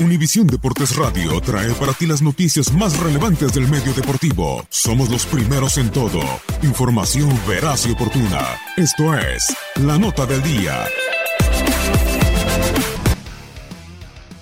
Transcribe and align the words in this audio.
Univisión 0.00 0.46
Deportes 0.46 0.96
Radio 0.96 1.40
trae 1.40 1.72
para 1.74 1.92
ti 1.92 2.06
las 2.06 2.22
noticias 2.22 2.72
más 2.72 2.98
relevantes 2.98 3.52
del 3.52 3.68
medio 3.68 3.92
deportivo. 3.92 4.66
Somos 4.68 5.10
los 5.10 5.26
primeros 5.26 5.78
en 5.78 5.90
todo. 5.90 6.20
Información 6.62 7.30
veraz 7.46 7.86
y 7.86 7.92
oportuna. 7.92 8.58
Esto 8.76 9.14
es 9.16 9.54
La 9.76 9.98
Nota 9.98 10.26
del 10.26 10.42
Día. 10.42 10.86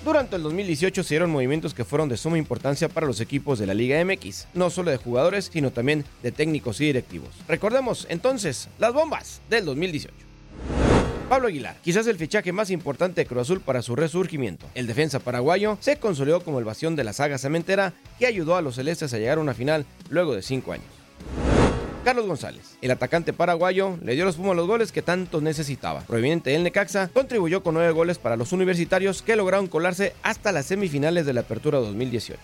Durante 0.03 0.35
el 0.35 0.43
2018 0.43 1.03
se 1.03 1.13
dieron 1.13 1.29
movimientos 1.29 1.73
que 1.73 1.85
fueron 1.85 2.09
de 2.09 2.17
suma 2.17 2.37
importancia 2.37 2.89
para 2.89 3.05
los 3.05 3.19
equipos 3.19 3.59
de 3.59 3.67
la 3.67 3.73
Liga 3.73 4.03
MX, 4.03 4.47
no 4.53 4.69
solo 4.69 4.89
de 4.89 4.97
jugadores, 4.97 5.51
sino 5.53 5.71
también 5.71 6.05
de 6.23 6.31
técnicos 6.31 6.81
y 6.81 6.85
directivos. 6.85 7.29
Recordemos 7.47 8.07
entonces 8.09 8.67
las 8.79 8.93
bombas 8.93 9.41
del 9.49 9.65
2018. 9.65 10.30
Pablo 11.31 11.47
Aguilar, 11.47 11.77
quizás 11.81 12.07
el 12.07 12.17
fichaje 12.17 12.51
más 12.51 12.71
importante 12.71 13.21
de 13.21 13.25
Cruz 13.25 13.43
Azul 13.43 13.61
para 13.61 13.81
su 13.81 13.95
resurgimiento. 13.95 14.65
El 14.75 14.85
defensa 14.85 15.21
paraguayo 15.21 15.77
se 15.79 15.95
consolidó 15.95 16.41
como 16.41 16.59
el 16.59 16.65
bastión 16.65 16.97
de 16.97 17.05
la 17.05 17.13
saga 17.13 17.37
cementera 17.37 17.93
que 18.19 18.25
ayudó 18.25 18.57
a 18.57 18.61
los 18.61 18.75
celestes 18.75 19.13
a 19.13 19.17
llegar 19.17 19.37
a 19.37 19.41
una 19.41 19.53
final 19.53 19.85
luego 20.09 20.35
de 20.35 20.41
cinco 20.41 20.73
años. 20.73 20.87
Carlos 22.03 22.27
González, 22.27 22.77
el 22.81 22.91
atacante 22.91 23.31
paraguayo, 23.31 23.97
le 24.03 24.15
dio 24.15 24.25
los 24.25 24.35
Pumas 24.35 24.57
los 24.57 24.67
goles 24.67 24.91
que 24.91 25.01
tanto 25.01 25.39
necesitaba. 25.39 26.01
Proveniente 26.01 26.49
del 26.49 26.63
Necaxa, 26.63 27.07
contribuyó 27.13 27.63
con 27.63 27.75
nueve 27.75 27.93
goles 27.93 28.17
para 28.17 28.35
los 28.35 28.51
universitarios 28.51 29.21
que 29.21 29.37
lograron 29.37 29.67
colarse 29.67 30.11
hasta 30.23 30.51
las 30.51 30.65
semifinales 30.65 31.25
de 31.25 31.31
la 31.31 31.41
Apertura 31.41 31.79
2018. 31.79 32.41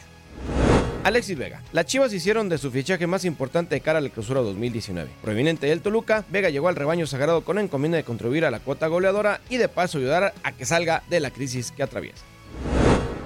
Alexis 1.07 1.37
Vega. 1.37 1.61
Las 1.71 1.85
Chivas 1.85 2.11
hicieron 2.11 2.49
de 2.49 2.57
su 2.57 2.69
fichaje 2.69 3.07
más 3.07 3.23
importante 3.23 3.75
de 3.75 3.79
cara 3.79 3.99
a 3.99 4.01
la 4.01 4.09
clausura 4.09 4.41
2019. 4.41 5.09
Proveniente 5.21 5.65
del 5.65 5.79
Toluca, 5.79 6.25
Vega 6.29 6.49
llegó 6.49 6.67
al 6.67 6.75
rebaño 6.75 7.07
sagrado 7.07 7.45
con 7.45 7.55
la 7.55 7.61
encomienda 7.61 7.95
de 7.95 8.03
contribuir 8.03 8.43
a 8.43 8.51
la 8.51 8.59
cuota 8.59 8.87
goleadora 8.87 9.39
y 9.49 9.55
de 9.55 9.69
paso 9.69 9.99
ayudar 9.99 10.33
a 10.43 10.51
que 10.51 10.65
salga 10.65 11.03
de 11.09 11.21
la 11.21 11.31
crisis 11.31 11.71
que 11.71 11.81
atraviesa. 11.81 12.25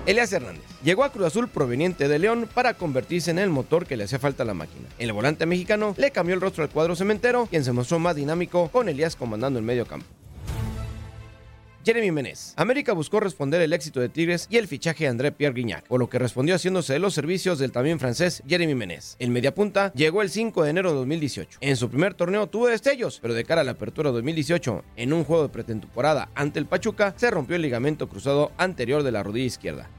Elías 0.06 0.32
Hernández 0.32 0.62
llegó 0.84 1.04
a 1.04 1.12
Cruz 1.12 1.26
Azul 1.26 1.48
proveniente 1.48 2.08
de 2.08 2.20
León 2.20 2.48
para 2.54 2.76
convertirse 2.76 3.32
en 3.32 3.40
el 3.40 3.50
motor 3.50 3.88
que 3.88 3.98
le 3.98 4.04
hacía 4.04 4.20
falta 4.20 4.44
a 4.44 4.46
la 4.46 4.54
máquina. 4.54 4.88
El 5.00 5.12
volante 5.12 5.48
mexicano 5.48 5.96
le 5.98 6.12
cambió 6.12 6.36
el 6.36 6.42
rostro 6.42 6.64
al 6.64 6.70
cuadro 6.70 6.96
cementero, 6.96 7.48
quien 7.48 7.64
se 7.64 7.72
mostró 7.72 7.98
más 7.98 8.16
dinámico 8.16 8.70
con 8.70 8.90
Elías 8.90 9.16
comandando 9.16 9.58
el 9.58 9.66
medio 9.66 9.88
campo. 9.88 10.06
Jeremy 11.84 12.12
Menez. 12.12 12.54
América 12.58 12.94
buscó 12.94 13.20
responder 13.20 13.62
el 13.62 13.74
éxito 13.74 14.00
de 14.00 14.10
Tigres 14.10 14.48
y 14.50 14.58
el 14.58 14.68
fichaje 14.68 15.06
de 15.06 15.10
André 15.10 15.32
Pierre 15.32 15.56
Guignac, 15.56 15.88
por 15.88 16.00
lo 16.00 16.10
que 16.10 16.20
respondió 16.20 16.56
haciéndose 16.56 16.94
de 16.94 17.00
los 17.00 17.14
servicios 17.14 17.60
del 17.60 17.72
también 17.72 18.00
francés 18.00 18.44
Jeremy 18.48 18.76
Menez. 18.76 19.16
El 19.20 19.32
mediapunta 19.32 19.92
llegó 19.94 20.22
el 20.22 20.30
5 20.30 20.64
de 20.64 20.70
enero 20.70 20.92
de 20.92 20.98
2018. 20.98 21.60
En 21.62 21.76
su 21.76 21.90
primer 21.90 22.14
torneo 22.14 22.48
tuvo 22.48 22.68
destellos, 22.68 23.20
pero 23.22 23.34
de 23.34 23.46
cara 23.46 23.62
a 23.62 23.64
la 23.64 23.72
apertura 23.72 24.12
2018, 24.12 24.84
en 24.96 25.14
un 25.14 25.24
juego 25.24 25.44
de 25.44 25.50
pretemporada 25.50 26.30
ante 26.36 26.60
el 26.60 26.66
Pachuca, 26.66 27.14
se 27.18 27.32
rompió 27.32 27.56
el 27.56 27.62
ligamento 27.62 28.08
cruzado 28.08 28.52
anterior 28.58 29.04
de 29.04 29.12
la 29.12 29.24
rodilla 29.24 29.46
izquierda. 29.46 29.90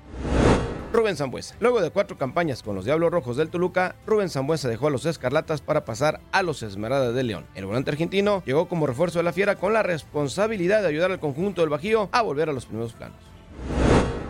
Rubén 0.92 1.16
Zambuesa. 1.16 1.56
Luego 1.58 1.80
de 1.80 1.90
cuatro 1.90 2.18
campañas 2.18 2.62
con 2.62 2.76
los 2.76 2.84
Diablos 2.84 3.10
Rojos 3.10 3.38
del 3.38 3.48
Toluca, 3.48 3.96
Rubén 4.06 4.28
Zambuesa 4.28 4.68
dejó 4.68 4.88
a 4.88 4.90
los 4.90 5.06
Escarlatas 5.06 5.62
para 5.62 5.86
pasar 5.86 6.20
a 6.32 6.42
los 6.42 6.62
Esmeraldas 6.62 7.14
de 7.14 7.22
León. 7.22 7.46
El 7.54 7.64
volante 7.64 7.90
argentino 7.90 8.42
llegó 8.44 8.68
como 8.68 8.86
refuerzo 8.86 9.18
de 9.18 9.22
la 9.22 9.32
Fiera 9.32 9.56
con 9.56 9.72
la 9.72 9.82
responsabilidad 9.82 10.82
de 10.82 10.88
ayudar 10.88 11.10
al 11.10 11.20
conjunto 11.20 11.62
del 11.62 11.70
Bajío 11.70 12.10
a 12.12 12.20
volver 12.20 12.50
a 12.50 12.52
los 12.52 12.66
primeros 12.66 12.92
planos. 12.92 13.16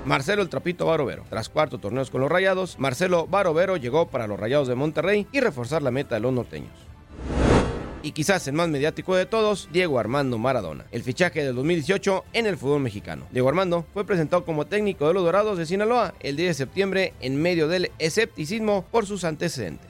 Marcelo 0.04 0.42
el 0.42 0.48
Trapito 0.48 0.86
Barovero. 0.86 1.24
Tras 1.28 1.48
cuarto 1.48 1.78
torneos 1.78 2.10
con 2.10 2.20
los 2.20 2.30
Rayados, 2.30 2.78
Marcelo 2.78 3.26
Barovero 3.26 3.76
llegó 3.76 4.08
para 4.08 4.26
los 4.26 4.38
Rayados 4.38 4.68
de 4.68 4.74
Monterrey 4.76 5.26
y 5.32 5.40
reforzar 5.40 5.82
la 5.82 5.90
meta 5.90 6.14
de 6.14 6.20
los 6.20 6.32
norteños 6.32 6.91
y 8.02 8.12
quizás 8.12 8.46
el 8.48 8.54
más 8.54 8.68
mediático 8.68 9.14
de 9.14 9.26
todos, 9.26 9.68
Diego 9.72 9.98
Armando 9.98 10.38
Maradona, 10.38 10.84
el 10.90 11.02
fichaje 11.02 11.44
del 11.44 11.54
2018 11.54 12.24
en 12.32 12.46
el 12.46 12.56
fútbol 12.56 12.80
mexicano. 12.80 13.26
Diego 13.30 13.48
Armando 13.48 13.86
fue 13.92 14.04
presentado 14.04 14.44
como 14.44 14.66
técnico 14.66 15.06
de 15.06 15.14
los 15.14 15.24
Dorados 15.24 15.58
de 15.58 15.66
Sinaloa 15.66 16.14
el 16.20 16.36
10 16.36 16.48
de 16.48 16.54
septiembre 16.54 17.14
en 17.20 17.40
medio 17.40 17.68
del 17.68 17.90
escepticismo 17.98 18.84
por 18.90 19.06
sus 19.06 19.24
antecedentes. 19.24 19.88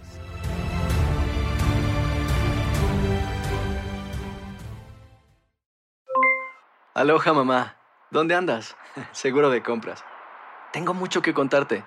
Aloha 6.94 7.32
mamá, 7.32 7.78
¿dónde 8.10 8.34
andas? 8.34 8.76
Seguro 9.12 9.48
de 9.48 9.62
compras. 9.62 10.04
Tengo 10.72 10.92
mucho 10.92 11.22
que 11.22 11.32
contarte. 11.32 11.84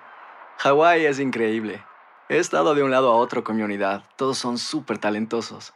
Hawái 0.58 1.06
es 1.06 1.20
increíble. 1.20 1.84
He 2.28 2.38
estado 2.38 2.74
de 2.74 2.82
un 2.82 2.90
lado 2.90 3.12
a 3.12 3.16
otro 3.16 3.44
con 3.44 3.56
mi 3.56 3.62
unidad. 3.62 4.02
Todos 4.16 4.36
son 4.38 4.58
súper 4.58 4.98
talentosos. 4.98 5.75